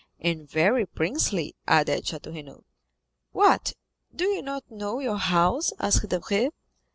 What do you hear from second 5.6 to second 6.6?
asked Debray.